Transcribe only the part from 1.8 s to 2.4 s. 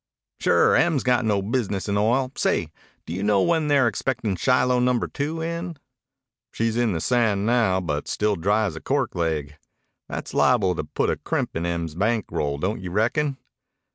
in oil.